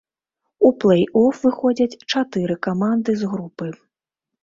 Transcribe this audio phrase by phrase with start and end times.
[0.69, 3.67] У плэй-оф выходзяць чатыры каманды з групы.